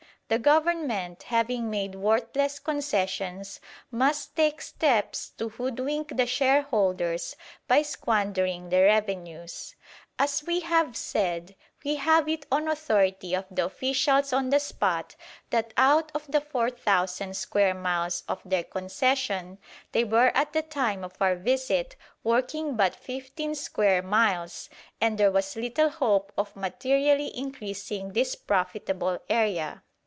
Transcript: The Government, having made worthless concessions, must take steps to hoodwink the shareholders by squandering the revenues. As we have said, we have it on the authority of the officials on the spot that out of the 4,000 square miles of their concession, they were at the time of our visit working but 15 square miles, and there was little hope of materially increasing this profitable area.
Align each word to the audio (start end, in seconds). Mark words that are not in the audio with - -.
The 0.27 0.39
Government, 0.39 1.23
having 1.23 1.69
made 1.69 1.93
worthless 1.95 2.57
concessions, 2.59 3.59
must 3.91 4.33
take 4.33 4.61
steps 4.61 5.31
to 5.31 5.49
hoodwink 5.49 6.15
the 6.15 6.25
shareholders 6.25 7.35
by 7.67 7.81
squandering 7.81 8.69
the 8.69 8.81
revenues. 8.83 9.75
As 10.17 10.41
we 10.47 10.61
have 10.61 10.95
said, 10.95 11.57
we 11.83 11.95
have 11.97 12.29
it 12.29 12.45
on 12.49 12.63
the 12.63 12.71
authority 12.71 13.33
of 13.35 13.43
the 13.51 13.65
officials 13.65 14.31
on 14.31 14.51
the 14.51 14.61
spot 14.61 15.17
that 15.49 15.73
out 15.75 16.13
of 16.15 16.27
the 16.27 16.39
4,000 16.39 17.35
square 17.35 17.73
miles 17.73 18.23
of 18.29 18.39
their 18.45 18.63
concession, 18.63 19.57
they 19.91 20.05
were 20.05 20.31
at 20.33 20.53
the 20.53 20.61
time 20.61 21.03
of 21.03 21.11
our 21.19 21.35
visit 21.35 21.97
working 22.23 22.77
but 22.77 22.95
15 22.95 23.53
square 23.55 24.01
miles, 24.01 24.69
and 25.01 25.17
there 25.17 25.29
was 25.29 25.57
little 25.57 25.89
hope 25.89 26.31
of 26.37 26.55
materially 26.55 27.35
increasing 27.37 28.13
this 28.13 28.33
profitable 28.35 29.19
area. 29.29 29.83